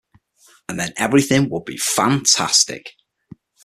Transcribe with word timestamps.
And 0.67 0.79
then 0.79 0.93
everything 0.97 1.47
would 1.51 1.65
be 1.65 1.77
fantastic. 1.77 2.93